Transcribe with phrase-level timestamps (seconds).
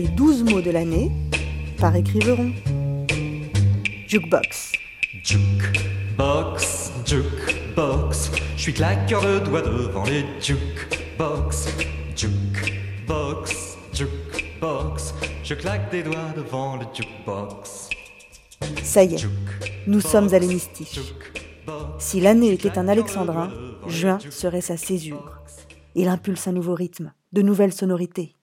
[0.00, 1.10] les 12 mots de l'année
[1.78, 2.52] par écriveron.
[4.08, 4.72] Jukebox.
[5.22, 11.68] Jukebox, jukebox, je suis claqueur de doigts devant les jukebox.
[12.16, 15.14] Jukebox, jukebox,
[15.44, 17.90] je claque des doigts devant le jukebox.
[18.82, 19.26] Ça y est,
[19.86, 20.98] nous sommes à l'hémistiche.
[21.98, 23.50] Si l'année était un alexandrin,
[23.86, 25.42] juin serait sa césure.
[25.94, 28.34] Il impulse un nouveau rythme, de nouvelles sonorités.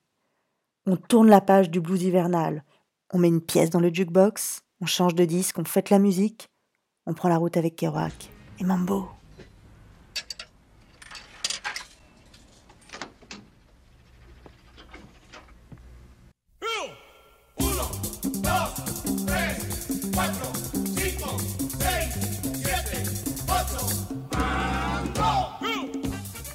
[0.89, 2.63] On tourne la page du blues hivernal,
[3.11, 6.47] on met une pièce dans le jukebox, on change de disque, on fête la musique,
[7.05, 8.29] on prend la route avec Kerouac
[8.61, 9.09] et Mambo.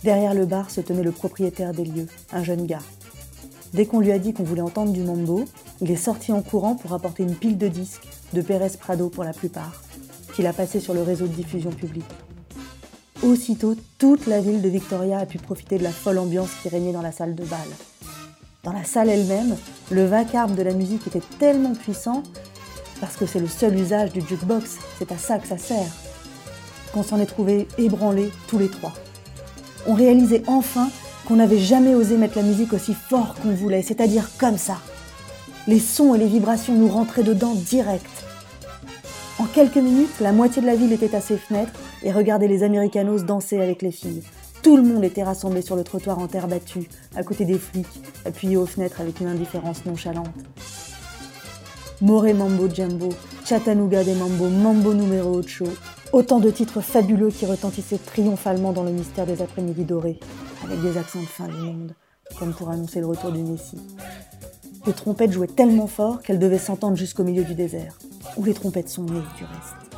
[0.02, 2.78] Derrière le bar se tenait le propriétaire des lieux, un jeune gars.
[3.72, 5.44] Dès qu'on lui a dit qu'on voulait entendre du mambo,
[5.80, 9.24] il est sorti en courant pour apporter une pile de disques, de Pérez Prado pour
[9.24, 9.82] la plupart,
[10.34, 12.04] qu'il a passé sur le réseau de diffusion publique.
[13.22, 16.92] Aussitôt, toute la ville de Victoria a pu profiter de la folle ambiance qui régnait
[16.92, 17.58] dans la salle de bal.
[18.64, 19.56] Dans la salle elle-même,
[19.90, 22.22] le vacarme de la musique était tellement puissant,
[23.00, 25.92] parce que c'est le seul usage du jukebox, c'est à ça que ça sert,
[26.92, 28.92] qu'on s'en est trouvé ébranlés tous les trois
[29.86, 30.88] on réalisait enfin
[31.26, 34.78] qu'on n'avait jamais osé mettre la musique aussi fort qu'on voulait, c'est-à-dire comme ça.
[35.66, 38.06] Les sons et les vibrations nous rentraient dedans direct.
[39.38, 42.62] En quelques minutes, la moitié de la ville était à ses fenêtres et regardait les
[42.62, 44.22] Américanos danser avec les filles.
[44.62, 48.02] Tout le monde était rassemblé sur le trottoir en terre battue, à côté des flics,
[48.24, 50.28] appuyés aux fenêtres avec une indifférence nonchalante.
[52.00, 53.10] More Mambo Jumbo,
[53.44, 55.64] Chattanooga des Mambo, Mambo numéro 8,
[56.12, 60.20] Autant de titres fabuleux qui retentissaient triomphalement dans le mystère des après-midi dorés,
[60.62, 61.94] avec des accents de fin du monde,
[62.38, 63.80] comme pour annoncer le retour du Messie.
[64.86, 67.96] Les trompettes jouaient tellement fort qu'elles devaient s'entendre jusqu'au milieu du désert,
[68.36, 69.96] où les trompettes sont nées du reste.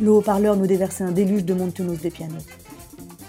[0.00, 2.46] Le haut-parleur nous déversait un déluge de montunos des pianos.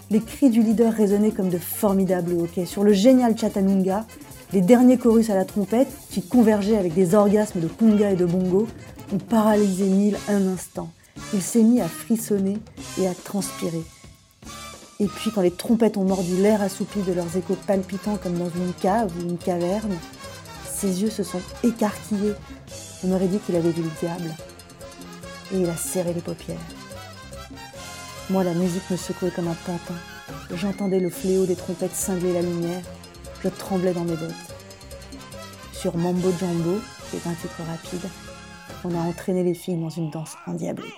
[0.10, 2.66] Les cris du leader résonnaient comme de formidables hoquets.
[2.66, 4.06] Sur le génial Chattanooga,
[4.54, 8.26] les derniers chorus à la trompette, qui convergeaient avec des orgasmes de conga et de
[8.26, 8.68] bongo,
[9.14, 10.90] ont paralysé Neil un instant
[11.34, 12.58] il s'est mis à frissonner
[12.98, 13.84] et à transpirer.
[15.00, 18.50] Et puis quand les trompettes ont mordu l'air assoupi de leurs échos palpitants comme dans
[18.50, 19.96] une cave ou une caverne,
[20.70, 22.34] ses yeux se sont écarquillés.
[23.04, 24.36] On aurait dit qu'il avait vu le diable.
[25.54, 26.58] Et il a serré les paupières.
[28.30, 29.96] Moi, la musique me secouait comme un pantin.
[30.54, 32.84] J'entendais le fléau des trompettes cingler la lumière.
[33.44, 34.34] Je tremblais dans mes bottes.
[35.72, 36.80] Sur Mambo Jumbo,
[37.10, 38.10] qui est un titre rapide,
[38.84, 40.94] on a entraîné les filles dans une danse endiablée.